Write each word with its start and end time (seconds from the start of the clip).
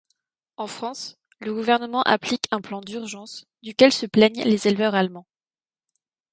En 0.57 0.65
France, 0.65 1.19
le 1.41 1.53
gouvernement 1.53 2.01
applique 2.01 2.47
un 2.49 2.59
plan 2.59 2.81
d'urgence, 2.81 3.45
duquel 3.61 3.91
se 3.93 4.07
plaignent 4.07 4.41
les 4.43 4.67
éleveurs 4.67 4.95
allemands. 4.95 5.27